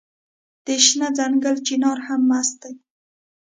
د 0.65 0.67
شنه 0.85 1.09
ځنګل 1.17 1.55
چنار 1.67 1.97
هم 2.07 2.21
مست 2.29 2.55
دی 2.61 2.73